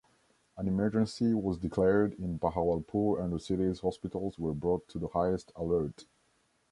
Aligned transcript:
An 0.57 0.67
emergency 0.67 1.31
was 1.35 1.59
declared 1.59 2.13
in 2.15 2.39
Bahawalpur 2.39 3.21
and 3.23 3.31
the 3.31 3.39
city’s 3.39 3.81
hospitals 3.81 4.39
were 4.39 4.55
brought 4.55 4.87
to 4.87 4.97
the 4.97 5.09
highest 5.09 5.51
alert. 5.55 6.07